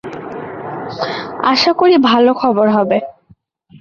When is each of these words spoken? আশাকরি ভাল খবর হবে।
আশাকরি 1.43 1.97
ভাল 1.99 2.25
খবর 2.33 2.67
হবে। 2.69 2.97